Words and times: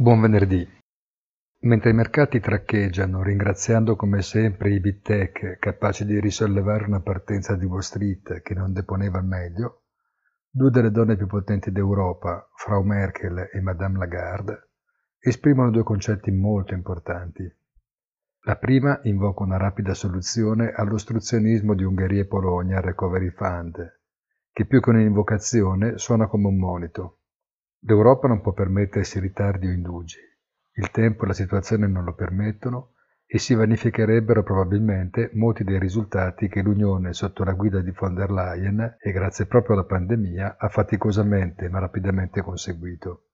Buon 0.00 0.20
venerdì. 0.20 0.64
Mentre 1.62 1.90
i 1.90 1.92
mercati 1.92 2.38
traccheggiano, 2.38 3.20
ringraziando 3.20 3.96
come 3.96 4.22
sempre 4.22 4.70
i 4.70 4.78
big 4.78 5.00
tech 5.00 5.58
capaci 5.58 6.04
di 6.04 6.20
risollevare 6.20 6.84
una 6.84 7.00
partenza 7.00 7.56
di 7.56 7.64
Wall 7.64 7.80
Street 7.80 8.40
che 8.42 8.54
non 8.54 8.72
deponeva 8.72 9.18
al 9.18 9.24
meglio, 9.24 9.86
due 10.48 10.70
delle 10.70 10.92
donne 10.92 11.16
più 11.16 11.26
potenti 11.26 11.72
d'Europa, 11.72 12.48
Frau 12.54 12.84
Merkel 12.84 13.50
e 13.52 13.60
Madame 13.60 13.98
Lagarde, 13.98 14.68
esprimono 15.18 15.72
due 15.72 15.82
concetti 15.82 16.30
molto 16.30 16.74
importanti. 16.74 17.52
La 18.42 18.54
prima 18.54 19.00
invoca 19.02 19.42
una 19.42 19.56
rapida 19.56 19.94
soluzione 19.94 20.70
all'ostruzionismo 20.70 21.74
di 21.74 21.82
Ungheria 21.82 22.22
e 22.22 22.26
Polonia 22.26 22.76
al 22.76 22.84
Recovery 22.84 23.30
Fund, 23.30 24.00
che 24.52 24.64
più 24.64 24.80
che 24.80 24.90
un'invocazione 24.90 25.98
suona 25.98 26.28
come 26.28 26.46
un 26.46 26.56
monito. 26.56 27.14
L'Europa 27.80 28.26
non 28.28 28.40
può 28.40 28.52
permettersi 28.52 29.20
ritardi 29.20 29.68
o 29.68 29.70
indugi. 29.70 30.18
Il 30.72 30.90
tempo 30.90 31.24
e 31.24 31.26
la 31.28 31.32
situazione 31.32 31.86
non 31.86 32.04
lo 32.04 32.14
permettono 32.14 32.92
e 33.24 33.38
si 33.38 33.54
vanificherebbero 33.54 34.42
probabilmente 34.42 35.30
molti 35.34 35.62
dei 35.62 35.78
risultati 35.78 36.48
che 36.48 36.62
l'Unione 36.62 37.12
sotto 37.12 37.44
la 37.44 37.52
guida 37.52 37.80
di 37.80 37.90
von 37.90 38.14
der 38.14 38.30
Leyen 38.30 38.96
e 38.98 39.12
grazie 39.12 39.46
proprio 39.46 39.74
alla 39.74 39.84
pandemia 39.84 40.56
ha 40.58 40.68
faticosamente 40.68 41.68
ma 41.68 41.78
rapidamente 41.78 42.40
conseguito. 42.40 43.24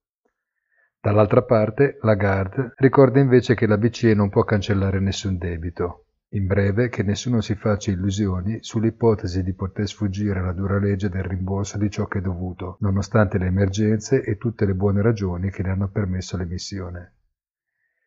Dall'altra 1.01 1.43
parte, 1.43 1.99
Lagarde 2.01 2.73
ricorda 2.77 3.21
invece 3.21 3.55
che 3.55 3.67
la 3.67 3.79
BCE 3.79 4.15
non 4.15 4.31
può 4.31 4.43
cancellare 4.43 5.01
nessun 5.01 5.39
debito, 5.39 6.04
in 6.35 6.47
breve, 6.47 6.89
che 6.89 7.03
nessuno 7.03 7.41
si 7.41 7.55
faccia 7.55 7.91
illusioni 7.91 8.59
sull'ipotesi 8.61 9.43
di 9.43 9.55
poter 9.55 9.87
sfuggire 9.87 10.41
alla 10.41 10.53
dura 10.53 10.79
legge 10.79 11.09
del 11.09 11.23
rimborso 11.23 11.79
di 11.79 11.89
ciò 11.91 12.07
che 12.07 12.19
è 12.19 12.23
dovuto, 12.23 12.77
nonostante 12.81 13.39
le 13.39 13.47
emergenze 13.47 14.23
e 14.23 14.37
tutte 14.37 14.67
le 14.67 14.75
buone 14.75 15.01
ragioni 15.01 15.51
che 15.51 15.63
ne 15.63 15.71
hanno 15.71 15.89
permesso 15.89 16.37
l'emissione. 16.37 17.13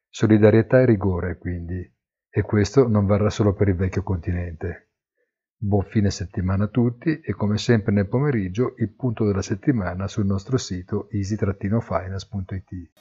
Solidarietà 0.09 0.81
e 0.81 0.86
rigore, 0.86 1.38
quindi, 1.38 1.89
e 2.30 2.42
questo 2.42 2.88
non 2.88 3.06
varrà 3.06 3.30
solo 3.30 3.53
per 3.53 3.69
il 3.69 3.75
vecchio 3.75 4.03
continente. 4.03 4.89
Buon 5.59 5.86
fine 5.86 6.12
settimana 6.12 6.66
a 6.66 6.67
tutti 6.67 7.19
e 7.22 7.34
come 7.34 7.58
sempre 7.58 7.91
nel 7.94 8.08
pomeriggio 8.08 8.75
il 8.78 8.89
punto 8.89 9.25
della 9.25 9.41
settimana 9.41 10.08
sul 10.08 10.25
nostro 10.25 10.58
sito 10.58 11.09
easy-finance.it. 11.12 12.91